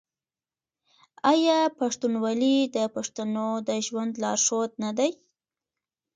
[1.31, 5.11] آیا پښتونولي د پښتنو د ژوند لارښود نه دی؟